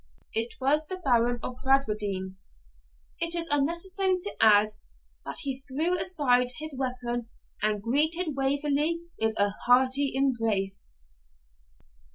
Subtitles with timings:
[0.33, 2.35] It was the Baron of Bradwardine.
[3.19, 4.69] It is unnecessary to add,
[5.25, 7.29] that he threw aside his weapon
[7.61, 10.97] and greeted Waverley with a hearty embrace.